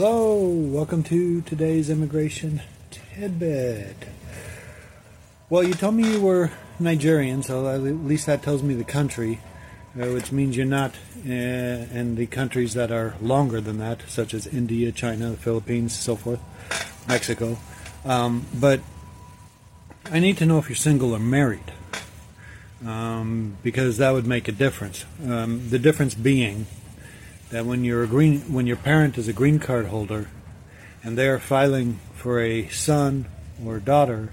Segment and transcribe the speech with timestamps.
[0.00, 3.96] Hello, welcome to today's immigration tidbit.
[5.50, 9.40] Well, you told me you were Nigerian, so at least that tells me the country,
[10.00, 10.94] uh, which means you're not
[11.26, 15.98] uh, in the countries that are longer than that, such as India, China, the Philippines,
[15.98, 16.38] so forth,
[17.08, 17.58] Mexico.
[18.04, 18.78] Um, but
[20.12, 21.72] I need to know if you're single or married,
[22.86, 25.04] um, because that would make a difference.
[25.26, 26.68] Um, the difference being
[27.50, 30.28] that when you're a green, when your parent is a green card holder,
[31.02, 33.26] and they are filing for a son
[33.64, 34.30] or daughter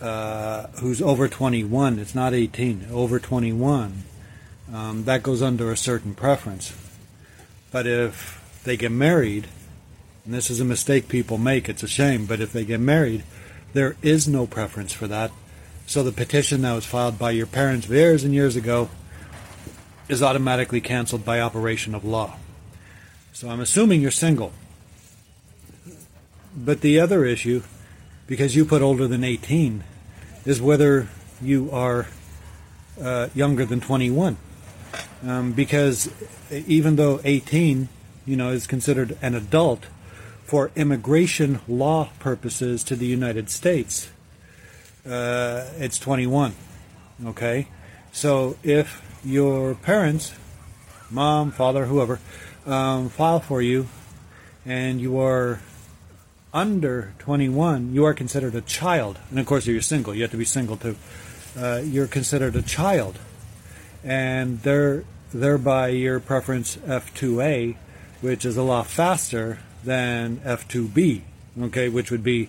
[0.00, 4.02] uh, who's over 21, it's not 18, over 21,
[4.72, 6.74] um, that goes under a certain preference.
[7.70, 9.46] But if they get married,
[10.24, 13.24] and this is a mistake people make, it's a shame, but if they get married,
[13.72, 15.30] there is no preference for that.
[15.86, 18.90] So the petition that was filed by your parents years and years ago
[20.10, 22.36] is automatically canceled by operation of law.
[23.32, 24.52] So I'm assuming you're single.
[26.56, 27.62] But the other issue,
[28.26, 29.84] because you put older than 18,
[30.44, 31.08] is whether
[31.40, 32.08] you are
[33.00, 34.36] uh, younger than 21.
[35.24, 36.10] Um, because
[36.50, 37.88] even though 18,
[38.26, 39.86] you know, is considered an adult
[40.44, 44.10] for immigration law purposes to the United States,
[45.06, 46.54] uh, it's 21.
[47.26, 47.68] Okay?
[48.12, 50.34] So if your parents,
[51.10, 52.18] mom, father, whoever,
[52.66, 53.88] um, file for you,
[54.66, 55.60] and you are
[56.52, 59.18] under 21, you are considered a child.
[59.30, 60.96] And of course, if you're single, you have to be single too.
[61.56, 63.18] Uh, you're considered a child,
[64.04, 67.76] and there, thereby your preference F2A,
[68.20, 71.22] which is a lot faster than F2B,
[71.62, 72.48] okay, which would be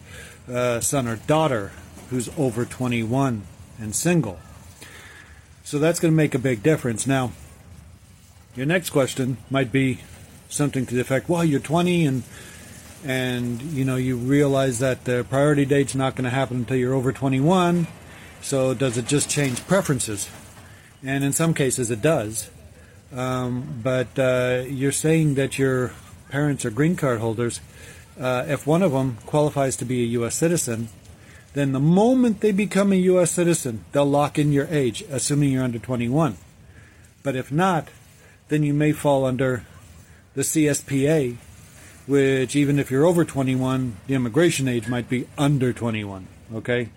[0.52, 1.72] uh, son or daughter
[2.10, 3.44] who's over 21
[3.80, 4.38] and single.
[5.64, 7.06] So that's going to make a big difference.
[7.08, 7.32] Now,
[8.56, 10.00] your next question might be
[10.50, 12.24] something to the effect, well, you're 20 and
[13.04, 16.94] and you know you realize that the priority date's not going to happen until you're
[16.94, 17.88] over 21
[18.42, 20.30] so does it just change preferences?
[21.04, 22.50] And in some cases it does.
[23.14, 25.92] Um, but uh, you're saying that your
[26.30, 27.60] parents are green card holders.
[28.20, 30.90] Uh, if one of them qualifies to be a u.s citizen
[31.54, 33.32] then the moment they become a U.S.
[33.32, 36.38] citizen, they'll lock in your age, assuming you're under 21.
[37.24, 37.90] But if not,
[38.48, 39.66] then you may fall under
[40.34, 41.36] the CSPA,
[42.08, 46.28] which even if you're over 21, the immigration age might be under 21.
[46.54, 46.90] Okay?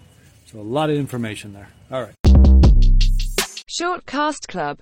[0.47, 1.69] So a lot of information there.
[1.91, 2.15] All right.
[3.69, 4.73] Shortcast Club